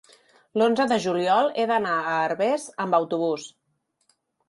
L'onze 0.61 0.87
de 0.91 0.97
juliol 1.03 1.51
he 1.53 1.67
d'anar 1.73 1.99
a 2.01 2.17
Herbers 2.25 2.69
amb 2.87 3.01
autobús. 3.03 3.51